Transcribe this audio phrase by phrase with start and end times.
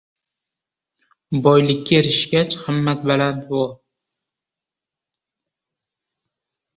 [1.47, 3.69] —Boylikka erishgach, himmatbaland bo‘l.